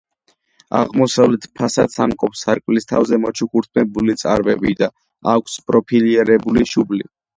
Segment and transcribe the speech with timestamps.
[0.77, 4.89] აღმოსავლეთ ფასადს ამკობს სარკმლის თავზე მოჩუქურთმებული წარბები და
[5.35, 7.07] აქვს პროფილირებული შუბლი.